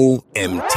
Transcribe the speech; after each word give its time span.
OMT. 0.00 0.74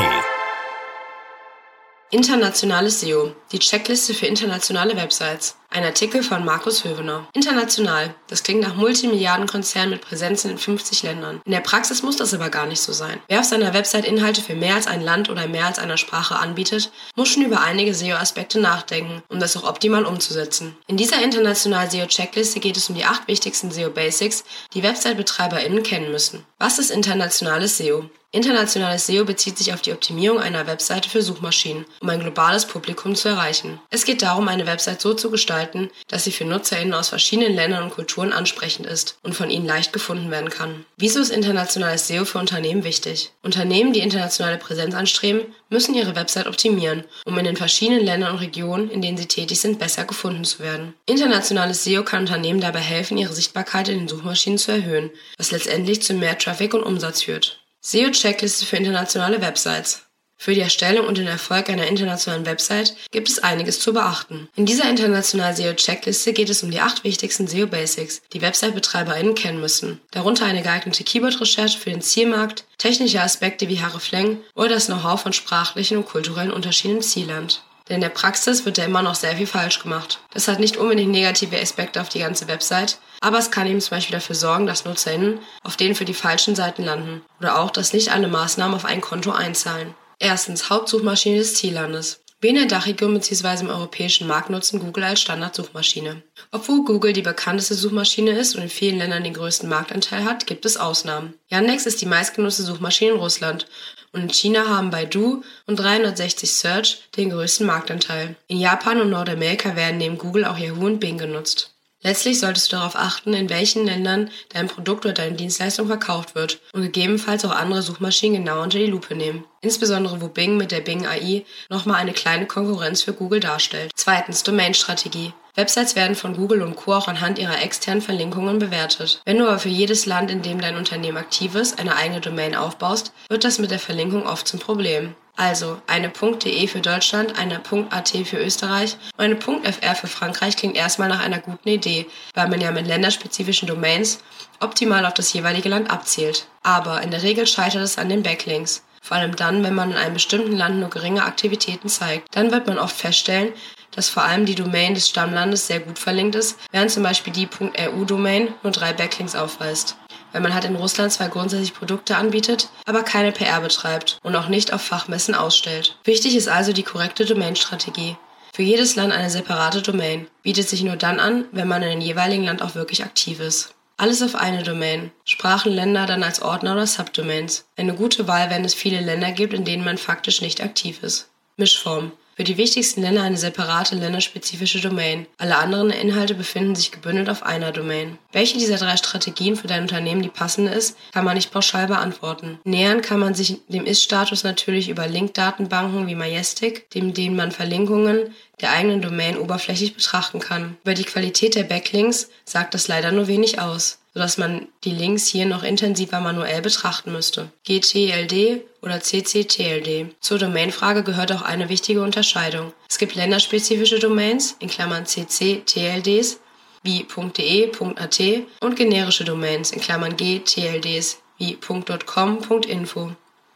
Internationales 2.11 2.99
SEO, 2.99 3.31
die 3.53 3.59
Checkliste 3.59 4.13
für 4.13 4.25
internationale 4.25 4.97
Websites. 4.97 5.55
Ein 5.75 5.85
Artikel 5.85 6.21
von 6.21 6.45
Markus 6.45 6.83
Hövener. 6.83 7.27
International, 7.33 8.13
das 8.27 8.43
klingt 8.43 8.61
nach 8.61 8.75
Multimilliardenkonzern 8.75 9.89
mit 9.89 10.01
Präsenzen 10.01 10.51
in 10.51 10.59
50 10.59 11.01
Ländern. 11.01 11.41
In 11.45 11.51
der 11.51 11.61
Praxis 11.61 12.03
muss 12.03 12.15
das 12.15 12.31
aber 12.31 12.49
gar 12.49 12.67
nicht 12.67 12.79
so 12.79 12.93
sein. 12.93 13.19
Wer 13.27 13.39
auf 13.39 13.47
seiner 13.47 13.73
Website 13.73 14.05
Inhalte 14.05 14.43
für 14.43 14.53
mehr 14.53 14.75
als 14.75 14.85
ein 14.85 15.01
Land 15.01 15.31
oder 15.31 15.47
mehr 15.47 15.65
als 15.65 15.79
einer 15.79 15.97
Sprache 15.97 16.35
anbietet, 16.35 16.91
muss 17.15 17.29
schon 17.29 17.43
über 17.43 17.61
einige 17.61 17.95
SEO-Aspekte 17.95 18.59
nachdenken, 18.59 19.23
um 19.29 19.39
das 19.39 19.57
auch 19.57 19.67
optimal 19.67 20.05
umzusetzen. 20.05 20.77
In 20.85 20.95
dieser 20.95 21.23
internationalen 21.23 21.89
SEO-Checkliste 21.89 22.59
geht 22.59 22.77
es 22.77 22.89
um 22.89 22.95
die 22.95 23.05
acht 23.05 23.27
wichtigsten 23.27 23.71
SEO-Basics, 23.71 24.43
die 24.75 24.83
Website-BetreiberInnen 24.83 25.81
kennen 25.81 26.11
müssen. 26.11 26.45
Was 26.59 26.77
ist 26.77 26.91
internationales 26.91 27.77
SEO? 27.77 28.11
Internationales 28.35 29.05
SEO 29.05 29.25
bezieht 29.25 29.59
sich 29.59 29.75
auf 29.75 29.81
die 29.83 29.91
Optimierung 29.91 30.39
einer 30.39 30.65
Webseite 30.65 31.07
für 31.07 31.21
Suchmaschinen, 31.21 31.85
um 32.01 32.09
ein 32.09 32.19
globales 32.19 32.65
Publikum 32.65 33.13
zu 33.13 33.29
erreichen. 33.29 33.79
Es 33.91 34.05
geht 34.05 34.23
darum, 34.23 34.47
eine 34.47 34.65
Website 34.65 35.01
so 35.01 35.13
zu 35.13 35.29
gestalten, 35.29 35.62
dass 36.07 36.23
sie 36.23 36.31
für 36.31 36.45
NutzerInnen 36.45 36.93
aus 36.93 37.09
verschiedenen 37.09 37.53
Ländern 37.53 37.83
und 37.83 37.93
Kulturen 37.93 38.33
ansprechend 38.33 38.85
ist 38.85 39.17
und 39.23 39.35
von 39.35 39.49
ihnen 39.49 39.65
leicht 39.65 39.93
gefunden 39.93 40.31
werden 40.31 40.49
kann. 40.49 40.85
Wieso 40.97 41.19
ist 41.19 41.29
internationales 41.29 42.07
SEO 42.07 42.25
für 42.25 42.39
Unternehmen 42.39 42.83
wichtig? 42.83 43.31
Unternehmen, 43.41 43.93
die 43.93 43.99
internationale 43.99 44.57
Präsenz 44.57 44.95
anstreben, 44.95 45.41
müssen 45.69 45.95
ihre 45.95 46.15
Website 46.15 46.47
optimieren, 46.47 47.03
um 47.25 47.37
in 47.37 47.45
den 47.45 47.57
verschiedenen 47.57 48.05
Ländern 48.05 48.33
und 48.33 48.39
Regionen, 48.39 48.89
in 48.89 49.01
denen 49.01 49.17
sie 49.17 49.27
tätig 49.27 49.59
sind, 49.59 49.79
besser 49.79 50.05
gefunden 50.05 50.45
zu 50.45 50.59
werden. 50.59 50.93
Internationales 51.05 51.83
SEO 51.83 52.03
kann 52.03 52.21
Unternehmen 52.21 52.61
dabei 52.61 52.79
helfen, 52.79 53.17
ihre 53.17 53.33
Sichtbarkeit 53.33 53.89
in 53.89 53.99
den 53.99 54.07
Suchmaschinen 54.07 54.57
zu 54.57 54.71
erhöhen, 54.71 55.11
was 55.37 55.51
letztendlich 55.51 56.01
zu 56.01 56.13
mehr 56.13 56.37
Traffic 56.37 56.73
und 56.73 56.83
Umsatz 56.83 57.23
führt. 57.23 57.59
SEO-Checkliste 57.81 58.65
für 58.65 58.77
internationale 58.77 59.41
Websites. 59.41 60.02
Für 60.43 60.53
die 60.53 60.59
Erstellung 60.59 61.07
und 61.07 61.17
den 61.17 61.27
Erfolg 61.27 61.69
einer 61.69 61.87
internationalen 61.87 62.45
Website 62.45 62.97
gibt 63.11 63.29
es 63.29 63.39
einiges 63.39 63.79
zu 63.79 63.93
beachten. 63.93 64.49
In 64.57 64.65
dieser 64.65 64.89
internationalen 64.89 65.55
SEO-Checkliste 65.55 66.33
geht 66.33 66.49
es 66.49 66.63
um 66.63 66.69
die 66.69 66.81
acht 66.81 67.05
wichtigsten 67.05 67.47
SEO-Basics, 67.47 68.23
die 68.33 68.41
Website-BetreiberInnen 68.41 69.35
kennen 69.35 69.61
müssen. 69.61 70.01
Darunter 70.11 70.43
eine 70.45 70.61
geeignete 70.61 71.05
Keyword-Recherche 71.05 71.79
für 71.79 71.91
den 71.91 72.01
Zielmarkt, 72.01 72.65
technische 72.77 73.21
Aspekte 73.21 73.69
wie 73.69 73.79
Haareflängen 73.79 74.39
oder 74.53 74.71
das 74.71 74.87
Know-how 74.87 75.21
von 75.21 75.31
sprachlichen 75.31 75.95
und 75.95 76.07
kulturellen 76.07 76.51
Unterschieden 76.51 76.97
im 76.97 77.01
Zielland. 77.01 77.63
Denn 77.87 77.95
in 77.95 78.01
der 78.01 78.09
Praxis 78.09 78.65
wird 78.65 78.77
da 78.77 78.83
immer 78.83 79.01
noch 79.01 79.15
sehr 79.15 79.37
viel 79.37 79.47
falsch 79.47 79.79
gemacht. 79.79 80.19
Das 80.33 80.49
hat 80.49 80.59
nicht 80.59 80.75
unbedingt 80.75 81.11
negative 81.11 81.57
Aspekte 81.57 82.01
auf 82.01 82.09
die 82.09 82.19
ganze 82.19 82.49
Website, 82.49 82.97
aber 83.21 83.37
es 83.37 83.49
kann 83.49 83.65
eben 83.65 83.79
zum 83.79 83.95
Beispiel 83.95 84.17
dafür 84.17 84.35
sorgen, 84.35 84.67
dass 84.67 84.83
NutzerInnen 84.83 85.39
auf 85.63 85.77
denen 85.77 85.95
für 85.95 86.03
die 86.03 86.13
falschen 86.13 86.53
Seiten 86.53 86.83
landen 86.83 87.21
oder 87.39 87.59
auch, 87.59 87.71
dass 87.71 87.93
nicht 87.93 88.11
alle 88.11 88.27
Maßnahmen 88.27 88.75
auf 88.75 88.83
ein 88.83 88.99
Konto 88.99 89.31
einzahlen. 89.31 89.95
Erstens 90.23 90.69
Hauptsuchmaschine 90.69 91.39
des 91.39 91.55
Ziellandes. 91.55 92.21
Dachregion 92.41 93.13
bzw. 93.13 93.59
im 93.59 93.69
europäischen 93.69 94.25
Markt 94.25 94.49
nutzen 94.49 94.79
Google 94.79 95.03
als 95.03 95.19
Standardsuchmaschine. 95.19 96.23
Obwohl 96.49 96.85
Google 96.85 97.11
die 97.11 97.21
bekannteste 97.21 97.73
Suchmaschine 97.73 98.31
ist 98.31 98.55
und 98.55 98.61
in 98.61 98.69
vielen 98.69 98.99
Ländern 98.99 99.25
den 99.25 99.33
größten 99.33 99.67
Marktanteil 99.67 100.23
hat, 100.23 100.47
gibt 100.47 100.65
es 100.65 100.77
Ausnahmen. 100.77 101.33
Yandex 101.49 101.85
ist 101.85 101.99
die 101.99 102.05
meistgenutzte 102.05 102.63
Suchmaschine 102.63 103.11
in 103.11 103.17
Russland 103.17 103.67
und 104.13 104.21
in 104.21 104.29
China 104.29 104.69
haben 104.69 104.91
Baidu 104.91 105.43
und 105.67 105.77
360 105.77 106.53
Search 106.53 107.01
den 107.17 107.29
größten 107.29 107.67
Marktanteil. 107.67 108.37
In 108.47 108.61
Japan 108.61 109.01
und 109.01 109.09
Nordamerika 109.09 109.75
werden 109.75 109.97
neben 109.97 110.17
Google 110.17 110.45
auch 110.45 110.57
Yahoo 110.57 110.85
und 110.85 110.99
Bing 111.01 111.17
genutzt. 111.17 111.72
Letztlich 112.03 112.39
solltest 112.39 112.71
du 112.71 112.75
darauf 112.75 112.95
achten, 112.95 113.33
in 113.33 113.49
welchen 113.49 113.85
Ländern 113.85 114.29
dein 114.49 114.67
Produkt 114.67 115.05
oder 115.05 115.13
deine 115.13 115.35
Dienstleistung 115.35 115.87
verkauft 115.87 116.35
wird 116.35 116.59
und 116.73 116.81
gegebenenfalls 116.81 117.45
auch 117.45 117.51
andere 117.51 117.81
Suchmaschinen 117.81 118.43
genau 118.43 118.61
unter 118.61 118.77
die 118.77 118.87
Lupe 118.87 119.15
nehmen. 119.15 119.45
Insbesondere 119.61 120.21
wo 120.21 120.27
Bing 120.27 120.57
mit 120.57 120.71
der 120.71 120.81
Bing 120.81 121.07
AI 121.07 121.45
nochmal 121.69 122.01
eine 122.01 122.11
kleine 122.11 122.45
Konkurrenz 122.45 123.01
für 123.01 123.13
Google 123.13 123.39
darstellt. 123.39 123.91
Zweitens 123.95 124.43
Domain-Strategie. 124.43 125.33
Websites 125.55 125.95
werden 125.95 126.15
von 126.15 126.35
Google 126.35 126.63
und 126.63 126.75
Co. 126.75 126.93
auch 126.93 127.07
anhand 127.07 127.37
ihrer 127.37 127.61
externen 127.61 128.01
Verlinkungen 128.01 128.57
bewertet. 128.57 129.21
Wenn 129.23 129.37
du 129.37 129.47
aber 129.47 129.59
für 129.59 129.69
jedes 129.69 130.05
Land, 130.05 130.31
in 130.31 130.41
dem 130.41 130.59
dein 130.59 130.75
Unternehmen 130.75 131.17
aktiv 131.17 131.53
ist, 131.55 131.79
eine 131.79 131.95
eigene 131.95 132.21
Domain 132.21 132.55
aufbaust, 132.55 133.13
wird 133.29 133.43
das 133.43 133.59
mit 133.59 133.69
der 133.71 133.79
Verlinkung 133.79 134.25
oft 134.25 134.47
zum 134.47 134.59
Problem. 134.59 135.15
Also 135.35 135.81
eine 135.87 136.09
.de 136.09 136.67
für 136.67 136.81
Deutschland, 136.81 137.37
eine 137.39 137.61
.at 137.89 138.09
für 138.09 138.37
Österreich 138.37 138.97
und 139.17 139.23
eine 139.23 139.39
.fr 139.41 139.95
für 139.95 140.07
Frankreich 140.07 140.55
klingt 140.55 140.75
erstmal 140.75 141.09
nach 141.09 141.21
einer 141.21 141.39
guten 141.39 141.69
Idee, 141.69 142.05
weil 142.35 142.49
man 142.49 142.61
ja 142.61 142.71
mit 142.71 142.85
länderspezifischen 142.85 143.67
Domains 143.67 144.19
optimal 144.59 145.05
auf 145.05 145.15
das 145.15 145.33
jeweilige 145.33 145.69
Land 145.69 145.89
abzielt. 145.89 146.45
Aber 146.61 147.01
in 147.01 147.09
der 147.09 147.23
Regel 147.23 147.47
scheitert 147.47 147.81
es 147.81 147.97
an 147.97 148.09
den 148.09 148.21
Backlinks. 148.21 148.83
Vor 149.01 149.17
allem 149.17 149.35
dann, 149.35 149.63
wenn 149.63 149.75
man 149.75 149.91
in 149.91 149.97
einem 149.97 150.13
bestimmten 150.13 150.55
Land 150.55 150.79
nur 150.79 150.89
geringe 150.89 151.25
Aktivitäten 151.25 151.89
zeigt. 151.89 152.33
Dann 152.35 152.51
wird 152.51 152.67
man 152.67 152.79
oft 152.79 152.95
feststellen, 152.95 153.51
dass 153.95 154.09
vor 154.09 154.23
allem 154.23 154.45
die 154.45 154.55
Domain 154.55 154.93
des 154.93 155.09
Stammlandes 155.09 155.67
sehr 155.67 155.79
gut 155.79 155.99
verlinkt 155.99 156.35
ist, 156.35 156.57
während 156.71 156.91
zum 156.91 157.03
Beispiel 157.03 157.33
die 157.33 157.47
.ru-Domain 157.47 158.53
nur 158.63 158.71
drei 158.71 158.93
Backlinks 158.93 159.35
aufweist 159.35 159.95
weil 160.33 160.41
man 160.41 160.53
halt 160.53 160.65
in 160.65 160.75
Russland 160.75 161.13
zwar 161.13 161.29
grundsätzlich 161.29 161.73
Produkte 161.73 162.17
anbietet, 162.17 162.69
aber 162.85 163.03
keine 163.03 163.31
PR 163.31 163.61
betreibt 163.61 164.17
und 164.23 164.35
auch 164.35 164.49
nicht 164.49 164.73
auf 164.73 164.81
Fachmessen 164.81 165.35
ausstellt. 165.35 165.95
Wichtig 166.03 166.35
ist 166.35 166.49
also 166.49 166.73
die 166.73 166.83
korrekte 166.83 167.23
Domainstrategie. 167.23 168.17
Für 168.51 168.63
jedes 168.63 168.95
Land 168.95 169.13
eine 169.13 169.29
separate 169.29 169.81
Domain, 169.81 170.27
bietet 170.43 170.69
sich 170.69 170.83
nur 170.83 170.95
dann 170.95 171.19
an, 171.19 171.45
wenn 171.51 171.67
man 171.67 171.81
in 171.81 171.91
dem 171.91 172.01
jeweiligen 172.01 172.43
Land 172.43 172.61
auch 172.61 172.75
wirklich 172.75 173.03
aktiv 173.03 173.39
ist. 173.39 173.73
Alles 173.97 174.21
auf 174.21 174.35
eine 174.35 174.63
Domain, 174.63 175.11
Sprachenländer 175.23 176.05
dann 176.05 176.23
als 176.23 176.41
Ordner 176.41 176.73
oder 176.73 176.87
Subdomains. 176.87 177.65
Eine 177.77 177.93
gute 177.93 178.27
Wahl, 178.27 178.49
wenn 178.49 178.65
es 178.65 178.73
viele 178.73 178.99
Länder 178.99 179.31
gibt, 179.31 179.53
in 179.53 179.65
denen 179.65 179.85
man 179.85 179.97
faktisch 179.97 180.41
nicht 180.41 180.61
aktiv 180.61 181.01
ist. 181.03 181.29
Mischform. 181.57 182.11
Für 182.35 182.43
die 182.43 182.57
wichtigsten 182.57 183.01
Länder 183.01 183.21
eine 183.21 183.37
separate 183.37 183.95
länderspezifische 183.95 184.81
Domain. 184.81 185.27
Alle 185.37 185.57
anderen 185.57 185.91
Inhalte 185.91 186.33
befinden 186.33 186.75
sich 186.75 186.91
gebündelt 186.91 187.29
auf 187.29 187.43
einer 187.43 187.71
Domain. 187.71 188.17
Welche 188.31 188.57
dieser 188.57 188.77
drei 188.77 188.97
Strategien 188.97 189.55
für 189.55 189.67
dein 189.67 189.83
Unternehmen 189.83 190.23
die 190.23 190.29
passende 190.29 190.71
ist, 190.71 190.97
kann 191.11 191.25
man 191.25 191.35
nicht 191.35 191.51
pauschal 191.51 191.87
beantworten. 191.87 192.59
Nähern 192.63 193.01
kann 193.01 193.19
man 193.19 193.35
sich 193.35 193.59
dem 193.67 193.85
Ist-Status 193.85 194.43
natürlich 194.43 194.89
über 194.89 195.07
Link-Datenbanken 195.07 196.07
wie 196.07 196.15
Majestic, 196.15 196.89
dem 196.91 197.13
denen 197.13 197.35
man 197.35 197.51
Verlinkungen 197.51 198.33
der 198.61 198.71
eigenen 198.71 199.01
Domain 199.01 199.37
oberflächlich 199.37 199.95
betrachten 199.95 200.39
kann. 200.39 200.77
Über 200.83 200.95
die 200.95 201.03
Qualität 201.03 201.55
der 201.55 201.63
Backlinks 201.63 202.29
sagt 202.45 202.73
das 202.73 202.87
leider 202.87 203.11
nur 203.11 203.27
wenig 203.27 203.59
aus 203.59 203.99
sodass 204.13 204.37
man 204.37 204.67
die 204.83 204.91
Links 204.91 205.27
hier 205.27 205.45
noch 205.45 205.63
intensiver 205.63 206.19
manuell 206.19 206.61
betrachten 206.61 207.11
müsste. 207.11 207.49
GTLD 207.65 208.61
oder 208.81 208.99
CCTLD. 208.99 210.15
Zur 210.19 210.37
Domainfrage 210.37 211.03
gehört 211.03 211.31
auch 211.31 211.41
eine 211.41 211.69
wichtige 211.69 212.01
Unterscheidung. 212.01 212.73
Es 212.89 212.97
gibt 212.97 213.15
länderspezifische 213.15 213.99
Domains, 213.99 214.55
in 214.59 214.69
Klammern 214.69 215.05
CC-TLDs, 215.05 216.39
wie 216.83 217.05
.de, 217.37 217.71
.at 217.95 218.19
und 218.61 218.75
generische 218.75 219.23
Domains, 219.23 219.71
in 219.71 219.81
Klammern 219.81 220.15
GTLDs, 220.15 221.19
wie 221.37 221.57
.com, 222.05 222.39
.info. 222.67 223.11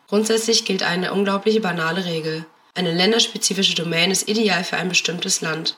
Grundsätzlich 0.07 0.66
gilt 0.66 0.84
eine 0.84 1.13
unglaubliche 1.13 1.59
banale 1.59 2.06
Regel. 2.06 2.46
Eine 2.73 2.94
länderspezifische 2.94 3.75
Domain 3.75 4.12
ist 4.12 4.29
ideal 4.29 4.63
für 4.63 4.78
ein 4.78 4.90
bestimmtes 4.90 5.41
Land. 5.41 5.78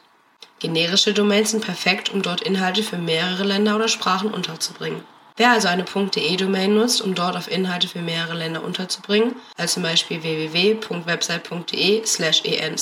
Generische 0.59 1.14
Domains 1.14 1.52
sind 1.52 1.64
perfekt, 1.64 2.09
um 2.09 2.22
dort 2.22 2.42
Inhalte 2.42 2.84
für 2.84 2.97
mehrere 2.97 3.44
Länder 3.44 3.78
oder 3.78 3.88
Sprachen 3.88 4.31
unterzubringen. 4.31 5.03
Wer 5.38 5.52
also 5.52 5.70
eine 5.70 5.86
.de-Domain 5.86 6.75
nutzt, 6.75 7.02
um 7.02 7.16
dort 7.16 7.38
auf 7.38 7.50
Inhalte 7.50 7.88
für 7.88 8.02
mehrere 8.02 8.34
Länder 8.34 8.62
unterzubringen, 8.62 9.38
als 9.56 9.75
zum 9.75 9.84
Beispiel 9.84 10.22
www.website.de 10.22 12.03
en 12.58 12.78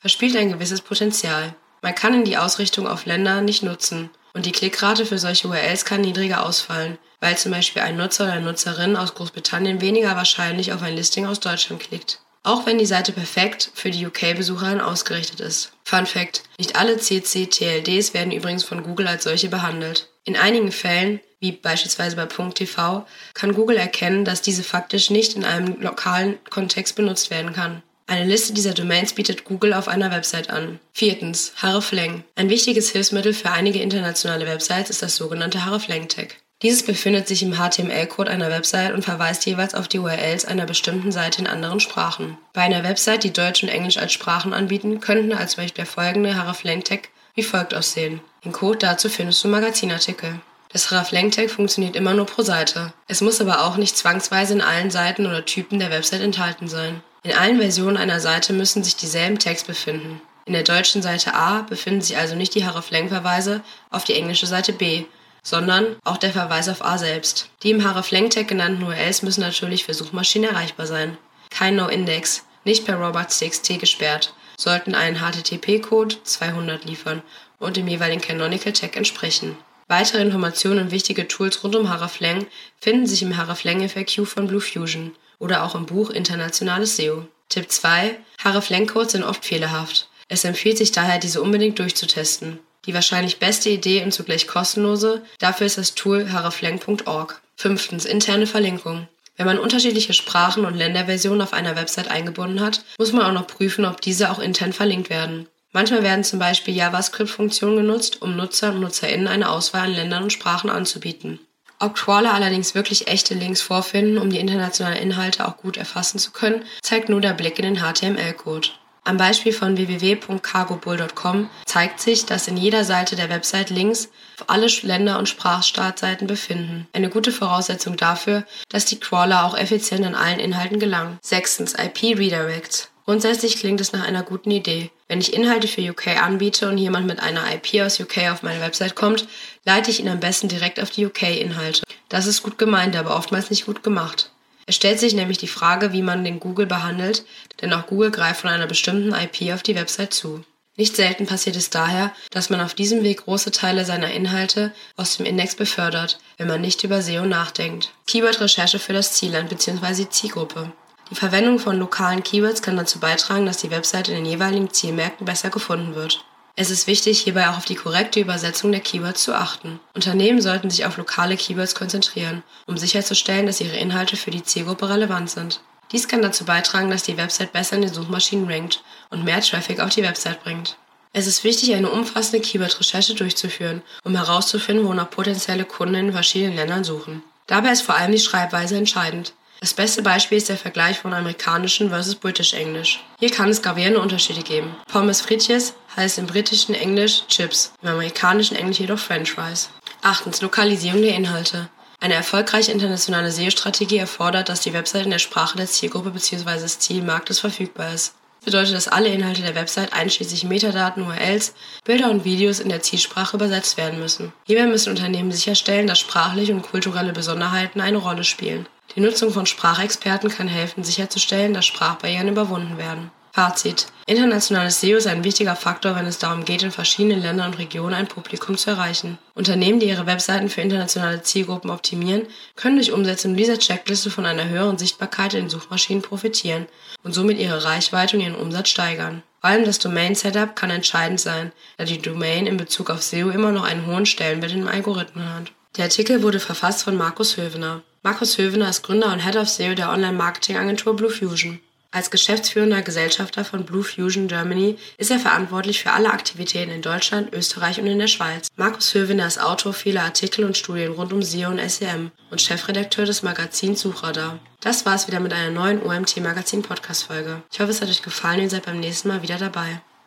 verspielt 0.00 0.36
ein 0.36 0.52
gewisses 0.52 0.80
Potenzial. 0.80 1.56
Man 1.80 1.96
kann 1.96 2.14
in 2.14 2.24
die 2.24 2.36
Ausrichtung 2.36 2.86
auf 2.86 3.04
Länder 3.04 3.40
nicht 3.40 3.64
nutzen 3.64 4.10
und 4.32 4.46
die 4.46 4.52
Klickrate 4.52 5.04
für 5.04 5.18
solche 5.18 5.48
URLs 5.48 5.84
kann 5.84 6.02
niedriger 6.02 6.46
ausfallen, 6.46 6.98
weil 7.18 7.36
zum 7.36 7.50
Beispiel 7.50 7.82
ein 7.82 7.96
Nutzer 7.96 8.24
oder 8.24 8.38
Nutzerin 8.38 8.96
aus 8.96 9.14
Großbritannien 9.14 9.80
weniger 9.80 10.14
wahrscheinlich 10.14 10.72
auf 10.72 10.82
ein 10.82 10.94
Listing 10.94 11.26
aus 11.26 11.40
Deutschland 11.40 11.80
klickt 11.80 12.21
auch 12.42 12.66
wenn 12.66 12.78
die 12.78 12.86
Seite 12.86 13.12
perfekt 13.12 13.70
für 13.74 13.90
die 13.90 14.06
UK-Besucherin 14.06 14.80
ausgerichtet 14.80 15.40
ist. 15.40 15.72
Fun 15.84 16.06
Fact: 16.06 16.42
Nicht 16.58 16.76
alle 16.76 16.96
CC-TLDs 16.98 18.14
werden 18.14 18.32
übrigens 18.32 18.64
von 18.64 18.82
Google 18.82 19.08
als 19.08 19.24
solche 19.24 19.48
behandelt. 19.48 20.08
In 20.24 20.36
einigen 20.36 20.72
Fällen, 20.72 21.20
wie 21.40 21.52
beispielsweise 21.52 22.16
bei 22.16 22.26
.tv, 22.26 23.06
kann 23.34 23.54
Google 23.54 23.76
erkennen, 23.76 24.24
dass 24.24 24.42
diese 24.42 24.62
faktisch 24.62 25.10
nicht 25.10 25.34
in 25.34 25.44
einem 25.44 25.80
lokalen 25.80 26.38
Kontext 26.50 26.94
benutzt 26.94 27.30
werden 27.30 27.52
kann. 27.52 27.82
Eine 28.06 28.26
Liste 28.26 28.52
dieser 28.52 28.74
Domains 28.74 29.14
bietet 29.14 29.44
Google 29.44 29.72
auf 29.72 29.88
einer 29.88 30.10
Website 30.10 30.50
an. 30.50 30.78
Viertens, 30.92 31.54
Hreflang. 31.56 32.24
Ein 32.34 32.50
wichtiges 32.50 32.90
Hilfsmittel 32.90 33.32
für 33.32 33.50
einige 33.50 33.80
internationale 33.80 34.46
Websites 34.46 34.90
ist 34.90 35.02
das 35.02 35.16
sogenannte 35.16 35.64
Hreflang-Tag. 35.64 36.36
Dieses 36.62 36.84
befindet 36.84 37.26
sich 37.26 37.42
im 37.42 37.54
HTML-Code 37.54 38.30
einer 38.30 38.48
Website 38.48 38.92
und 38.92 39.04
verweist 39.04 39.44
jeweils 39.46 39.74
auf 39.74 39.88
die 39.88 39.98
URLs 39.98 40.44
einer 40.44 40.64
bestimmten 40.64 41.10
Seite 41.10 41.40
in 41.40 41.48
anderen 41.48 41.80
Sprachen. 41.80 42.38
Bei 42.52 42.62
einer 42.62 42.84
Website, 42.84 43.24
die 43.24 43.32
Deutsch 43.32 43.64
und 43.64 43.68
Englisch 43.68 43.98
als 43.98 44.12
Sprachen 44.12 44.54
anbieten, 44.54 45.00
könnten 45.00 45.32
als 45.32 45.56
Beispiel 45.56 45.84
der 45.84 45.86
folgende 45.86 46.36
Hreflang-Tag 46.36 47.08
wie 47.34 47.42
folgt 47.42 47.74
aussehen. 47.74 48.20
Den 48.44 48.52
Code 48.52 48.78
dazu 48.78 49.08
findest 49.08 49.42
du 49.42 49.48
im 49.48 49.52
Magazinartikel. 49.52 50.40
Das 50.72 50.90
Hreflang-Tag 50.90 51.50
funktioniert 51.50 51.96
immer 51.96 52.14
nur 52.14 52.26
pro 52.26 52.42
Seite. 52.42 52.92
Es 53.08 53.22
muss 53.22 53.40
aber 53.40 53.64
auch 53.64 53.76
nicht 53.76 53.96
zwangsweise 53.96 54.54
in 54.54 54.60
allen 54.60 54.90
Seiten 54.90 55.26
oder 55.26 55.44
Typen 55.44 55.80
der 55.80 55.90
Website 55.90 56.20
enthalten 56.20 56.68
sein. 56.68 57.02
In 57.24 57.32
allen 57.32 57.58
Versionen 57.58 57.96
einer 57.96 58.20
Seite 58.20 58.52
müssen 58.52 58.84
sich 58.84 58.96
dieselben 58.96 59.38
Tags 59.38 59.64
befinden. 59.64 60.20
In 60.44 60.52
der 60.52 60.62
deutschen 60.62 61.02
Seite 61.02 61.34
A 61.34 61.62
befinden 61.62 62.02
sich 62.02 62.16
also 62.16 62.36
nicht 62.36 62.54
die 62.54 62.64
Hreflang-Verweise 62.64 63.62
auf 63.90 64.04
die 64.04 64.14
englische 64.14 64.46
Seite 64.46 64.72
B, 64.72 65.04
sondern 65.42 65.96
auch 66.04 66.16
der 66.16 66.32
Verweis 66.32 66.68
auf 66.68 66.84
A 66.84 66.98
selbst. 66.98 67.50
Die 67.62 67.70
im 67.70 67.84
Hreflang-Tag 67.84 68.48
genannten 68.48 68.82
URLs 68.82 69.22
müssen 69.22 69.40
natürlich 69.40 69.84
für 69.84 69.94
Suchmaschinen 69.94 70.50
erreichbar 70.50 70.86
sein. 70.86 71.18
Kein 71.50 71.76
No-Index, 71.76 72.44
nicht 72.64 72.84
per 72.86 72.96
robots.txt 72.96 73.78
gesperrt, 73.80 74.34
sollten 74.56 74.94
einen 74.94 75.18
HTTP-Code 75.18 76.16
200 76.22 76.84
liefern 76.84 77.22
und 77.58 77.76
dem 77.76 77.88
jeweiligen 77.88 78.20
Canonical 78.20 78.72
Tag 78.72 78.96
entsprechen. 78.96 79.56
Weitere 79.88 80.22
Informationen 80.22 80.78
und 80.80 80.90
wichtige 80.90 81.28
Tools 81.28 81.62
rund 81.64 81.76
um 81.76 81.90
Hreflang 81.90 82.46
finden 82.80 83.06
sich 83.06 83.22
im 83.22 83.36
Hreflang 83.36 83.86
FAQ 83.88 84.26
von 84.26 84.46
Bluefusion 84.46 85.14
oder 85.38 85.64
auch 85.64 85.74
im 85.74 85.86
Buch 85.86 86.10
Internationales 86.10 86.96
SEO. 86.96 87.26
Tipp 87.48 87.70
2. 87.70 88.16
Hreflang-Codes 88.42 89.12
sind 89.12 89.24
oft 89.24 89.44
fehlerhaft. 89.44 90.08
Es 90.28 90.44
empfiehlt 90.44 90.78
sich 90.78 90.92
daher, 90.92 91.18
diese 91.18 91.42
unbedingt 91.42 91.78
durchzutesten. 91.78 92.60
Die 92.86 92.94
wahrscheinlich 92.94 93.38
beste 93.38 93.70
Idee 93.70 94.02
und 94.02 94.12
zugleich 94.12 94.46
kostenlose, 94.48 95.22
dafür 95.38 95.66
ist 95.66 95.78
das 95.78 95.94
Tool 95.94 96.28
hreflang.org. 96.32 97.40
Fünftens. 97.56 98.04
Interne 98.04 98.46
Verlinkung. 98.46 99.08
Wenn 99.36 99.46
man 99.46 99.58
unterschiedliche 99.58 100.12
Sprachen 100.12 100.64
und 100.64 100.76
Länderversionen 100.76 101.40
auf 101.40 101.52
einer 101.52 101.76
Website 101.76 102.10
eingebunden 102.10 102.60
hat, 102.60 102.84
muss 102.98 103.12
man 103.12 103.24
auch 103.24 103.32
noch 103.32 103.46
prüfen, 103.46 103.84
ob 103.84 104.00
diese 104.00 104.30
auch 104.30 104.38
intern 104.38 104.72
verlinkt 104.72 105.10
werden. 105.10 105.48
Manchmal 105.72 106.02
werden 106.02 106.24
zum 106.24 106.38
Beispiel 106.38 106.74
JavaScript-Funktionen 106.74 107.76
genutzt, 107.76 108.20
um 108.20 108.36
Nutzer 108.36 108.70
und 108.70 108.80
NutzerInnen 108.80 109.26
eine 109.26 109.48
Auswahl 109.50 109.86
an 109.86 109.94
Ländern 109.94 110.24
und 110.24 110.32
Sprachen 110.32 110.68
anzubieten. 110.68 111.38
Ob 111.78 111.94
Crawler 111.94 112.34
allerdings 112.34 112.74
wirklich 112.74 113.08
echte 113.08 113.34
Links 113.34 113.62
vorfinden, 113.62 114.18
um 114.18 114.30
die 114.30 114.38
internationalen 114.38 114.98
Inhalte 114.98 115.48
auch 115.48 115.56
gut 115.56 115.76
erfassen 115.76 116.18
zu 116.18 116.30
können, 116.30 116.64
zeigt 116.82 117.08
nur 117.08 117.20
der 117.20 117.32
Blick 117.32 117.58
in 117.58 117.74
den 117.74 117.82
HTML-Code. 117.82 118.68
Am 119.04 119.16
Beispiel 119.16 119.52
von 119.52 119.76
www.cargobull.com 119.76 121.50
zeigt 121.64 122.00
sich, 122.00 122.24
dass 122.24 122.46
in 122.46 122.56
jeder 122.56 122.84
Seite 122.84 123.16
der 123.16 123.30
Website 123.30 123.70
Links 123.70 124.10
auf 124.38 124.48
alle 124.48 124.68
Länder- 124.82 125.18
und 125.18 125.28
Sprachstartseiten 125.28 126.28
befinden. 126.28 126.86
Eine 126.92 127.10
gute 127.10 127.32
Voraussetzung 127.32 127.96
dafür, 127.96 128.44
dass 128.68 128.84
die 128.84 129.00
Crawler 129.00 129.44
auch 129.44 129.56
effizient 129.58 130.06
an 130.06 130.14
allen 130.14 130.38
Inhalten 130.38 130.78
gelangen. 130.78 131.18
Sechstens 131.20 131.74
IP 131.74 132.16
Redirects. 132.16 132.90
Grundsätzlich 133.04 133.56
klingt 133.56 133.80
es 133.80 133.92
nach 133.92 134.06
einer 134.06 134.22
guten 134.22 134.52
Idee. 134.52 134.90
Wenn 135.08 135.20
ich 135.20 135.34
Inhalte 135.34 135.66
für 135.66 135.82
UK 135.82 136.22
anbiete 136.22 136.68
und 136.68 136.78
jemand 136.78 137.06
mit 137.08 137.18
einer 137.18 137.44
IP 137.52 137.82
aus 137.82 137.98
UK 137.98 138.30
auf 138.30 138.44
meine 138.44 138.60
Website 138.60 138.94
kommt, 138.94 139.26
leite 139.64 139.90
ich 139.90 139.98
ihn 139.98 140.08
am 140.08 140.20
besten 140.20 140.46
direkt 140.46 140.80
auf 140.80 140.90
die 140.90 141.04
UK-Inhalte. 141.06 141.82
Das 142.08 142.28
ist 142.28 142.44
gut 142.44 142.56
gemeint, 142.56 142.94
aber 142.94 143.16
oftmals 143.16 143.50
nicht 143.50 143.66
gut 143.66 143.82
gemacht. 143.82 144.30
Es 144.66 144.76
stellt 144.76 145.00
sich 145.00 145.14
nämlich 145.14 145.38
die 145.38 145.48
Frage, 145.48 145.92
wie 145.92 146.02
man 146.02 146.24
den 146.24 146.40
Google 146.40 146.66
behandelt, 146.66 147.24
denn 147.60 147.72
auch 147.72 147.86
Google 147.86 148.10
greift 148.10 148.42
von 148.42 148.50
einer 148.50 148.66
bestimmten 148.66 149.12
IP 149.12 149.52
auf 149.52 149.62
die 149.62 149.74
Website 149.74 150.14
zu. 150.14 150.44
Nicht 150.76 150.96
selten 150.96 151.26
passiert 151.26 151.56
es 151.56 151.68
daher, 151.68 152.12
dass 152.30 152.48
man 152.48 152.62
auf 152.62 152.72
diesem 152.72 153.02
Weg 153.02 153.24
große 153.24 153.50
Teile 153.50 153.84
seiner 153.84 154.10
Inhalte 154.10 154.72
aus 154.96 155.16
dem 155.16 155.26
Index 155.26 155.54
befördert, 155.54 156.18
wenn 156.38 156.48
man 156.48 156.62
nicht 156.62 156.82
über 156.82 157.02
SEO 157.02 157.26
nachdenkt. 157.26 157.92
Keyword-Recherche 158.06 158.78
für 158.78 158.94
das 158.94 159.12
Zielland 159.12 159.50
bzw. 159.50 160.08
Zielgruppe. 160.08 160.72
Die 161.10 161.14
Verwendung 161.14 161.58
von 161.58 161.78
lokalen 161.78 162.22
Keywords 162.22 162.62
kann 162.62 162.78
dazu 162.78 162.98
beitragen, 162.98 163.44
dass 163.44 163.58
die 163.58 163.70
Website 163.70 164.08
in 164.08 164.14
den 164.14 164.24
jeweiligen 164.24 164.70
Zielmärkten 164.70 165.26
besser 165.26 165.50
gefunden 165.50 165.94
wird. 165.94 166.24
Es 166.54 166.70
ist 166.70 166.86
wichtig, 166.86 167.20
hierbei 167.20 167.48
auch 167.48 167.56
auf 167.56 167.64
die 167.64 167.74
korrekte 167.74 168.20
Übersetzung 168.20 168.72
der 168.72 168.82
Keywords 168.82 169.22
zu 169.22 169.34
achten. 169.34 169.80
Unternehmen 169.94 170.42
sollten 170.42 170.68
sich 170.68 170.84
auf 170.84 170.98
lokale 170.98 171.36
Keywords 171.36 171.74
konzentrieren, 171.74 172.42
um 172.66 172.76
sicherzustellen, 172.76 173.46
dass 173.46 173.60
ihre 173.60 173.76
Inhalte 173.76 174.16
für 174.16 174.30
die 174.30 174.42
Zielgruppe 174.42 174.88
relevant 174.88 175.30
sind. 175.30 175.60
Dies 175.92 176.08
kann 176.08 176.22
dazu 176.22 176.44
beitragen, 176.44 176.90
dass 176.90 177.04
die 177.04 177.16
Website 177.16 177.52
besser 177.52 177.76
in 177.76 177.82
den 177.82 177.92
Suchmaschinen 177.92 178.50
rankt 178.50 178.82
und 179.10 179.24
mehr 179.24 179.40
Traffic 179.40 179.80
auf 179.80 179.90
die 179.90 180.02
Website 180.02 180.42
bringt. 180.42 180.76
Es 181.14 181.26
ist 181.26 181.44
wichtig, 181.44 181.74
eine 181.74 181.90
umfassende 181.90 182.40
Keyword-Recherche 182.40 183.14
durchzuführen, 183.14 183.82
um 184.04 184.14
herauszufinden, 184.14 184.86
wonach 184.86 185.10
potenzielle 185.10 185.64
Kunden 185.64 185.94
in 185.94 186.12
verschiedenen 186.12 186.56
Ländern 186.56 186.84
suchen. 186.84 187.22
Dabei 187.46 187.72
ist 187.72 187.82
vor 187.82 187.96
allem 187.96 188.12
die 188.12 188.18
Schreibweise 188.18 188.76
entscheidend. 188.76 189.34
Das 189.60 189.74
beste 189.74 190.02
Beispiel 190.02 190.38
ist 190.38 190.48
der 190.48 190.56
Vergleich 190.56 190.98
von 190.98 191.14
amerikanischen 191.14 191.90
versus 191.90 192.16
britisch 192.16 192.54
Englisch. 192.54 193.04
Hier 193.20 193.30
kann 193.30 193.48
es 193.48 193.62
gravierende 193.62 194.00
Unterschiede 194.00 194.42
geben. 194.42 194.74
Pommes 194.90 195.20
frites 195.20 195.74
heißt 195.96 196.18
im 196.18 196.26
britischen 196.26 196.74
Englisch 196.74 197.26
Chips, 197.28 197.72
im 197.82 197.88
amerikanischen 197.88 198.56
Englisch 198.56 198.80
jedoch 198.80 198.98
French 198.98 199.32
Fries. 199.32 199.70
Achtens 200.02 200.40
Lokalisierung 200.40 201.02
der 201.02 201.14
Inhalte. 201.14 201.68
Eine 202.00 202.14
erfolgreiche 202.14 202.72
internationale 202.72 203.30
SEO-Strategie 203.30 203.98
erfordert, 203.98 204.48
dass 204.48 204.60
die 204.60 204.72
Website 204.72 205.04
in 205.04 205.10
der 205.10 205.20
Sprache 205.20 205.56
der 205.56 205.66
Zielgruppe 205.66 206.10
bzw. 206.10 206.58
des 206.58 206.80
Zielmarktes 206.80 207.38
verfügbar 207.38 207.94
ist. 207.94 208.14
Das 208.40 208.46
bedeutet, 208.46 208.74
dass 208.74 208.88
alle 208.88 209.08
Inhalte 209.08 209.42
der 209.42 209.54
Website 209.54 209.92
einschließlich 209.92 210.42
Metadaten, 210.42 211.04
URLs, 211.06 211.54
Bilder 211.84 212.10
und 212.10 212.24
Videos 212.24 212.58
in 212.58 212.70
der 212.70 212.82
Zielsprache 212.82 213.36
übersetzt 213.36 213.76
werden 213.76 214.00
müssen. 214.00 214.32
Hierbei 214.46 214.66
müssen 214.66 214.90
Unternehmen 214.90 215.30
sicherstellen, 215.30 215.86
dass 215.86 216.00
sprachliche 216.00 216.52
und 216.52 216.62
kulturelle 216.62 217.12
Besonderheiten 217.12 217.80
eine 217.80 217.98
Rolle 217.98 218.24
spielen. 218.24 218.66
Die 218.96 219.00
Nutzung 219.00 219.30
von 219.32 219.46
Sprachexperten 219.46 220.28
kann 220.28 220.48
helfen, 220.48 220.82
sicherzustellen, 220.82 221.54
dass 221.54 221.66
Sprachbarrieren 221.66 222.26
überwunden 222.26 222.78
werden. 222.78 223.12
Fazit. 223.34 223.86
Internationales 224.06 224.78
SEO 224.80 224.98
ist 224.98 225.06
ein 225.06 225.24
wichtiger 225.24 225.56
Faktor, 225.56 225.96
wenn 225.96 226.04
es 226.04 226.18
darum 226.18 226.44
geht, 226.44 226.62
in 226.62 226.70
verschiedenen 226.70 227.22
Ländern 227.22 227.48
und 227.48 227.58
Regionen 227.58 227.94
ein 227.94 228.06
Publikum 228.06 228.58
zu 228.58 228.68
erreichen. 228.68 229.16
Unternehmen, 229.34 229.80
die 229.80 229.88
ihre 229.88 230.04
Webseiten 230.04 230.50
für 230.50 230.60
internationale 230.60 231.22
Zielgruppen 231.22 231.70
optimieren, 231.70 232.26
können 232.56 232.76
durch 232.76 232.92
Umsetzung 232.92 233.34
dieser 233.34 233.58
Checkliste 233.58 234.10
von 234.10 234.26
einer 234.26 234.50
höheren 234.50 234.76
Sichtbarkeit 234.76 235.32
in 235.32 235.44
den 235.44 235.50
Suchmaschinen 235.50 236.02
profitieren 236.02 236.66
und 237.04 237.14
somit 237.14 237.38
ihre 237.38 237.64
Reichweite 237.64 238.18
und 238.18 238.22
ihren 238.22 238.34
Umsatz 238.34 238.68
steigern. 238.68 239.22
Vor 239.40 239.48
allem 239.48 239.64
das 239.64 239.78
Domain-Setup 239.78 240.54
kann 240.54 240.68
entscheidend 240.68 241.18
sein, 241.18 241.52
da 241.78 241.84
die 241.84 242.02
Domain 242.02 242.46
in 242.46 242.58
Bezug 242.58 242.90
auf 242.90 243.02
SEO 243.02 243.30
immer 243.30 243.50
noch 243.50 243.64
einen 243.64 243.86
hohen 243.86 244.04
Stellenwert 244.04 244.52
im 244.52 244.68
Algorithmen 244.68 245.34
hat. 245.34 245.52
Der 245.78 245.84
Artikel 245.84 246.22
wurde 246.22 246.38
verfasst 246.38 246.82
von 246.82 246.96
Markus 246.96 247.38
Hövener. 247.38 247.80
Markus 248.02 248.36
Hövener 248.36 248.68
ist 248.68 248.82
Gründer 248.82 249.10
und 249.10 249.24
Head 249.24 249.36
of 249.36 249.48
SEO 249.48 249.74
der 249.74 249.90
Online-Marketing-Agentur 249.90 250.94
Blue 250.96 251.10
Fusion. 251.10 251.60
Als 251.94 252.10
geschäftsführender 252.10 252.80
Gesellschafter 252.80 253.44
von 253.44 253.66
Blue 253.66 253.84
Fusion 253.84 254.26
Germany 254.26 254.78
ist 254.96 255.10
er 255.10 255.18
verantwortlich 255.18 255.82
für 255.82 255.92
alle 255.92 256.10
Aktivitäten 256.10 256.70
in 256.70 256.80
Deutschland, 256.80 257.34
Österreich 257.34 257.78
und 257.78 257.86
in 257.86 257.98
der 257.98 258.06
Schweiz. 258.06 258.48
Markus 258.56 258.94
Hövener 258.94 259.26
ist 259.26 259.38
Autor 259.38 259.74
vieler 259.74 260.04
Artikel 260.04 260.46
und 260.46 260.56
Studien 260.56 260.92
rund 260.92 261.12
um 261.12 261.22
SEO 261.22 261.50
und 261.50 261.60
SEM 261.70 262.10
und 262.30 262.40
Chefredakteur 262.40 263.04
des 263.04 263.22
Magazins 263.22 263.82
Suchradar. 263.82 264.38
Das 264.60 264.86
war's 264.86 265.06
wieder 265.06 265.20
mit 265.20 265.34
einer 265.34 265.50
neuen 265.50 265.82
OMT 265.82 266.16
Magazin 266.22 266.62
Podcast 266.62 267.04
Folge. 267.04 267.42
Ich 267.52 267.60
hoffe, 267.60 267.70
es 267.70 267.82
hat 267.82 267.90
euch 267.90 268.02
gefallen 268.02 268.38
und 268.38 268.44
ihr 268.44 268.50
seid 268.50 268.64
beim 268.64 268.80
nächsten 268.80 269.08
Mal 269.08 269.20
wieder 269.20 269.36
dabei. 269.36 269.82